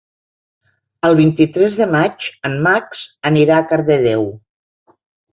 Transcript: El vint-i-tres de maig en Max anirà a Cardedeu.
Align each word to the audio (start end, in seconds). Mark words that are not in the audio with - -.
El 1.09 1.17
vint-i-tres 1.17 1.75
de 1.81 1.85
maig 1.95 2.25
en 2.49 2.55
Max 2.67 3.01
anirà 3.31 3.57
a 3.59 3.67
Cardedeu. 3.73 4.25